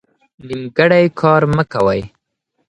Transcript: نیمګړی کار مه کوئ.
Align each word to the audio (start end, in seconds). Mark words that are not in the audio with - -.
نیمګړی 0.47 1.05
کار 1.19 1.41
مه 1.55 1.63
کوئ. 1.71 2.01